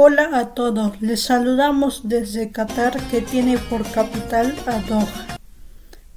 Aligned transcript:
Hola 0.00 0.30
a 0.38 0.54
todos, 0.54 1.02
les 1.02 1.22
saludamos 1.22 2.02
desde 2.04 2.52
Qatar 2.52 2.96
que 3.10 3.20
tiene 3.20 3.58
por 3.58 3.82
capital 3.90 4.54
a 4.68 4.78
Doha. 4.82 5.38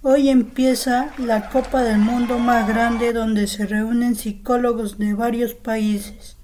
Hoy 0.04 0.30
empieza 0.30 1.10
la 1.18 1.50
Copa 1.50 1.82
del 1.82 1.98
Mundo 1.98 2.38
más 2.38 2.68
grande 2.68 3.12
donde 3.12 3.48
se 3.48 3.66
reúnen 3.66 4.14
psicólogos 4.14 5.00
de 5.00 5.16
varios 5.16 5.56
países. 5.56 6.38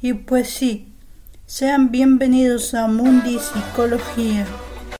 Y 0.00 0.14
pues 0.14 0.48
sí, 0.48 0.94
sean 1.44 1.90
bienvenidos 1.90 2.72
a 2.72 2.88
Mundi 2.88 3.38
Psicología. 3.38 4.46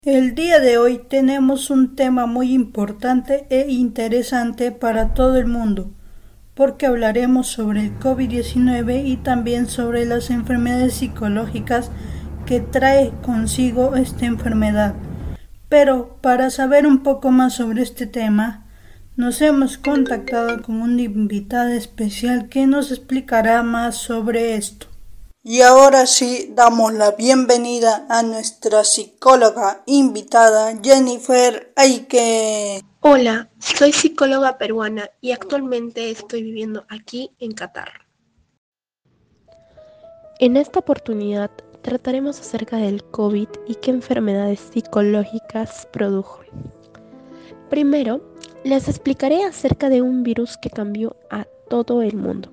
El 0.05 0.35
día 0.35 0.61
de 0.61 0.77
hoy 0.77 0.99
tenemos 1.09 1.71
un 1.71 1.97
tema 1.97 2.27
muy 2.27 2.53
importante 2.53 3.47
e 3.49 3.71
interesante 3.71 4.73
para 4.73 5.15
todo 5.15 5.39
el 5.39 5.47
mundo 5.47 5.91
porque 6.55 6.87
hablaremos 6.87 7.47
sobre 7.47 7.81
el 7.81 7.99
COVID-19 7.99 9.07
y 9.07 9.17
también 9.17 9.67
sobre 9.67 10.05
las 10.05 10.31
enfermedades 10.31 10.95
psicológicas 10.95 11.91
que 12.47 12.61
trae 12.61 13.13
consigo 13.23 13.97
esta 13.97 14.27
enfermedad. 14.27 14.95
Pero 15.69 16.19
para 16.21 16.51
saber 16.51 16.87
un 16.87 17.03
poco 17.03 17.31
más 17.31 17.55
sobre 17.55 17.83
este 17.83 18.07
tema, 18.07 18.67
nos 19.17 19.41
hemos 19.41 19.79
contactado 19.79 20.63
con 20.63 20.83
una 20.83 21.03
invitada 21.03 21.75
especial 21.75 22.49
que 22.49 22.67
nos 22.67 22.91
explicará 22.91 23.63
más 23.63 23.97
sobre 23.97 24.57
esto. 24.57 24.92
Y 25.45 25.63
ahora 25.63 26.07
sí 26.07 26.53
damos 26.55 26.95
la 26.95 27.11
bienvenida 27.11 28.07
a 28.09 28.23
nuestra 28.23 28.85
psicóloga 28.85 29.83
invitada 29.87 30.79
Jennifer 30.81 31.73
Aike. 31.75 32.81
Hola, 33.01 33.51
soy 33.59 33.93
psicóloga 33.93 34.57
peruana 34.57 35.11
y 35.21 35.33
actualmente 35.33 36.13
estoy 36.13 36.45
viviendo 36.45 36.85
aquí 36.89 37.33
en 37.41 37.55
Qatar. 37.55 38.07
En 40.39 40.57
esta 40.57 40.79
oportunidad 40.79 41.51
trataremos 41.83 42.39
acerca 42.39 42.77
del 42.77 43.03
COVID 43.03 43.49
y 43.67 43.75
qué 43.75 43.91
enfermedades 43.91 44.61
psicológicas 44.73 45.89
produjo. 45.93 46.43
Primero, 47.69 48.21
les 48.63 48.87
explicaré 48.87 49.43
acerca 49.43 49.89
de 49.89 50.03
un 50.03 50.23
virus 50.23 50.57
que 50.57 50.71
cambió 50.71 51.17
a 51.31 51.47
todo 51.69 52.03
el 52.03 52.15
mundo. 52.15 52.49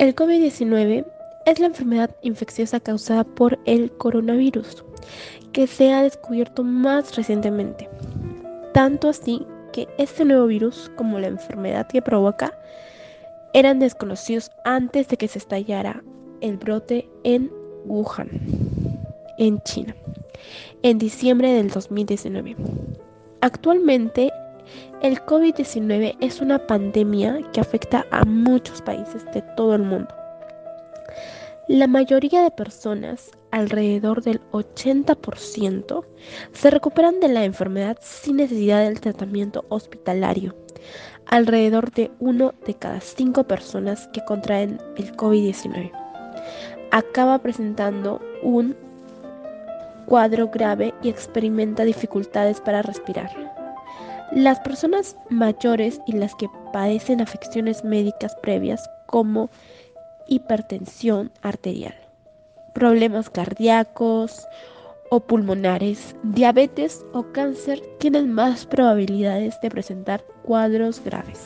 El 0.00 0.14
COVID-19 0.14 1.04
es 1.44 1.60
la 1.60 1.66
enfermedad 1.66 2.08
infecciosa 2.22 2.80
causada 2.80 3.22
por 3.22 3.58
el 3.66 3.92
coronavirus, 3.92 4.82
que 5.52 5.66
se 5.66 5.92
ha 5.92 6.02
descubierto 6.02 6.64
más 6.64 7.14
recientemente. 7.16 7.86
Tanto 8.72 9.10
así 9.10 9.46
que 9.74 9.88
este 9.98 10.24
nuevo 10.24 10.46
virus, 10.46 10.90
como 10.96 11.18
la 11.18 11.26
enfermedad 11.26 11.86
que 11.86 12.00
provoca, 12.00 12.58
eran 13.52 13.78
desconocidos 13.78 14.50
antes 14.64 15.06
de 15.08 15.18
que 15.18 15.28
se 15.28 15.38
estallara 15.38 16.02
el 16.40 16.56
brote 16.56 17.06
en 17.22 17.52
Wuhan, 17.84 18.30
en 19.36 19.60
China, 19.64 19.94
en 20.82 20.96
diciembre 20.96 21.52
del 21.52 21.68
2019. 21.68 22.56
Actualmente, 23.42 24.32
el 25.02 25.20
COVID-19 25.20 26.16
es 26.20 26.40
una 26.40 26.58
pandemia 26.66 27.40
que 27.52 27.60
afecta 27.60 28.06
a 28.10 28.24
muchos 28.24 28.82
países 28.82 29.24
de 29.32 29.42
todo 29.56 29.74
el 29.74 29.82
mundo. 29.82 30.14
La 31.68 31.86
mayoría 31.86 32.42
de 32.42 32.50
personas, 32.50 33.30
alrededor 33.50 34.22
del 34.22 34.40
80%, 34.50 36.04
se 36.52 36.70
recuperan 36.70 37.20
de 37.20 37.28
la 37.28 37.44
enfermedad 37.44 37.96
sin 38.00 38.36
necesidad 38.36 38.84
del 38.84 39.00
tratamiento 39.00 39.64
hospitalario. 39.68 40.56
Alrededor 41.26 41.92
de 41.92 42.10
uno 42.18 42.54
de 42.66 42.74
cada 42.74 43.00
cinco 43.00 43.44
personas 43.44 44.08
que 44.12 44.24
contraen 44.24 44.80
el 44.96 45.16
COVID-19 45.16 45.92
acaba 46.90 47.38
presentando 47.38 48.20
un 48.42 48.76
cuadro 50.06 50.48
grave 50.48 50.92
y 51.02 51.08
experimenta 51.08 51.84
dificultades 51.84 52.60
para 52.60 52.82
respirar. 52.82 53.59
Las 54.32 54.60
personas 54.60 55.16
mayores 55.28 56.00
y 56.06 56.12
las 56.12 56.36
que 56.36 56.48
padecen 56.72 57.20
afecciones 57.20 57.82
médicas 57.82 58.36
previas 58.42 58.88
como 59.06 59.50
hipertensión 60.28 61.32
arterial, 61.42 61.96
problemas 62.72 63.28
cardíacos 63.28 64.46
o 65.10 65.18
pulmonares, 65.18 66.14
diabetes 66.22 67.04
o 67.12 67.24
cáncer 67.32 67.82
tienen 67.98 68.32
más 68.32 68.66
probabilidades 68.66 69.60
de 69.62 69.70
presentar 69.70 70.24
cuadros 70.44 71.02
graves. 71.04 71.40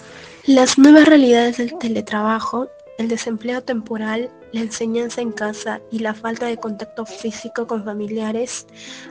Las 0.47 0.77
nuevas 0.77 1.06
realidades 1.06 1.56
del 1.56 1.78
teletrabajo, 1.78 2.69
el 2.99 3.09
desempleo 3.09 3.62
temporal, 3.62 4.28
la 4.53 4.61
enseñanza 4.61 5.22
en 5.22 5.33
casa 5.33 5.81
y 5.91 6.01
la 6.01 6.12
falta 6.12 6.45
de 6.45 6.59
contacto 6.59 7.06
físico 7.06 7.66
con 7.66 7.83
familiares, 7.83 8.66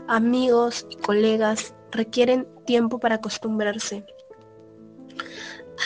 amigos 0.07 0.85
y 0.91 0.95
colegas 0.97 1.73
requieren 1.93 2.47
tiempo 2.65 2.99
para 2.99 3.15
acostumbrarse. 3.15 4.05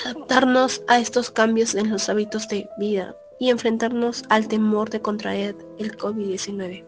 Adaptarnos 0.05 0.81
a 0.87 0.99
estos 0.99 1.31
cambios 1.31 1.75
en 1.75 1.89
los 1.89 2.09
hábitos 2.09 2.47
de 2.47 2.69
vida 2.77 3.15
y 3.39 3.49
enfrentarnos 3.49 4.23
al 4.29 4.47
temor 4.47 4.89
de 4.89 5.01
contraer 5.01 5.55
el 5.77 5.97
COVID-19 5.97 6.85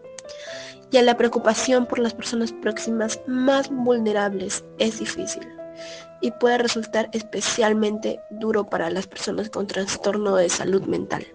y 0.92 0.98
a 0.98 1.04
la 1.04 1.18
preocupación 1.18 1.86
por 1.86 2.00
las 2.00 2.14
personas 2.14 2.52
próximas 2.52 3.22
más 3.28 3.70
vulnerables 3.70 4.64
es 4.80 5.00
difícil 5.00 5.48
y 6.22 6.32
puede 6.32 6.58
resultar 6.58 7.10
especialmente 7.14 8.20
duro 8.30 8.66
para 8.66 8.90
las 8.90 9.08
personas 9.08 9.50
con 9.50 9.68
trastorno 9.68 10.36
de 10.36 10.50
salud 10.50 10.82
mental. 10.84 11.26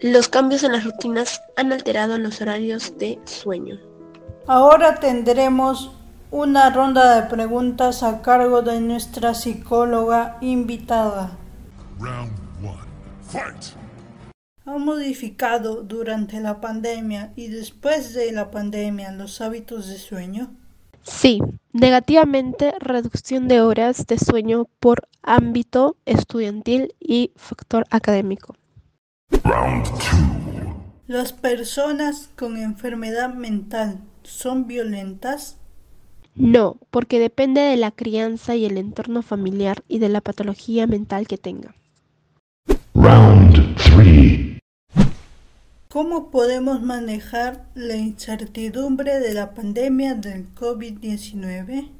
Los 0.00 0.28
cambios 0.28 0.64
en 0.64 0.72
las 0.72 0.84
rutinas 0.84 1.40
han 1.56 1.72
alterado 1.72 2.18
los 2.18 2.40
horarios 2.40 2.98
de 2.98 3.20
sueño. 3.24 3.78
Ahora 4.48 4.96
tendremos 4.96 5.92
una 6.32 6.70
ronda 6.70 7.20
de 7.20 7.28
preguntas 7.28 8.02
a 8.02 8.22
cargo 8.22 8.62
de 8.62 8.80
nuestra 8.80 9.34
psicóloga 9.34 10.38
invitada. 10.40 11.36
Round 12.00 12.32
Fight. 13.20 13.76
¿Ha 14.64 14.78
modificado 14.78 15.82
durante 15.82 16.40
la 16.40 16.58
pandemia 16.58 17.34
y 17.36 17.48
después 17.48 18.14
de 18.14 18.32
la 18.32 18.50
pandemia 18.50 19.12
los 19.12 19.42
hábitos 19.42 19.88
de 19.88 19.98
sueño? 19.98 20.54
Sí, 21.02 21.42
negativamente 21.74 22.72
reducción 22.80 23.46
de 23.46 23.60
horas 23.60 24.06
de 24.06 24.18
sueño 24.18 24.68
por 24.80 25.08
ámbito 25.22 25.96
estudiantil 26.06 26.94
y 26.98 27.32
factor 27.36 27.84
académico. 27.90 28.56
¿Las 31.06 31.34
personas 31.34 32.30
con 32.36 32.56
enfermedad 32.56 33.34
mental 33.34 33.98
son 34.22 34.66
violentas? 34.66 35.58
No, 36.34 36.78
porque 36.90 37.18
depende 37.18 37.60
de 37.60 37.76
la 37.76 37.90
crianza 37.90 38.56
y 38.56 38.64
el 38.64 38.78
entorno 38.78 39.22
familiar 39.22 39.82
y 39.88 39.98
de 39.98 40.08
la 40.08 40.20
patología 40.20 40.86
mental 40.86 41.26
que 41.26 41.36
tenga. 41.36 41.74
Round 42.94 43.76
3. 43.76 44.58
¿Cómo 45.88 46.30
podemos 46.30 46.80
manejar 46.80 47.66
la 47.74 47.96
incertidumbre 47.96 49.20
de 49.20 49.34
la 49.34 49.52
pandemia 49.52 50.14
del 50.14 50.46
COVID-19? 50.54 51.90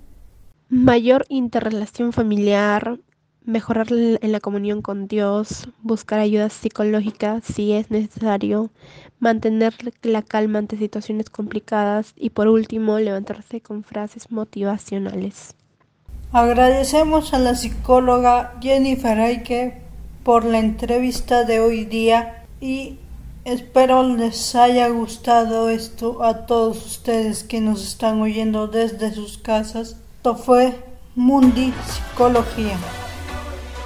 Mayor 0.70 1.26
interrelación 1.28 2.14
familiar, 2.14 2.98
mejorar 3.44 3.88
en 3.90 4.32
la 4.32 4.40
comunión 4.40 4.82
con 4.82 5.08
Dios, 5.08 5.68
buscar 5.82 6.20
ayuda 6.20 6.48
psicológica 6.48 7.40
si 7.42 7.72
es 7.72 7.90
necesario, 7.90 8.70
mantener 9.18 9.74
la 10.02 10.22
calma 10.22 10.58
ante 10.58 10.76
situaciones 10.76 11.30
complicadas 11.30 12.12
y 12.16 12.30
por 12.30 12.48
último 12.48 12.98
levantarse 12.98 13.60
con 13.60 13.84
frases 13.84 14.30
motivacionales. 14.30 15.54
Agradecemos 16.32 17.34
a 17.34 17.38
la 17.38 17.54
psicóloga 17.54 18.58
Jennifer 18.60 19.18
Aike 19.18 19.82
por 20.24 20.44
la 20.44 20.58
entrevista 20.58 21.44
de 21.44 21.60
hoy 21.60 21.84
día 21.84 22.44
y 22.60 22.98
Espero 23.44 24.04
les 24.04 24.54
haya 24.54 24.88
gustado 24.88 25.68
esto 25.68 26.22
a 26.22 26.46
todos 26.46 26.86
ustedes 26.86 27.42
que 27.42 27.60
nos 27.60 27.82
están 27.82 28.20
oyendo 28.20 28.68
desde 28.68 29.12
sus 29.12 29.36
casas. 29.36 29.96
Esto 30.18 30.36
fue 30.36 30.76
Mundi 31.16 31.74
Psicología. 31.84 32.78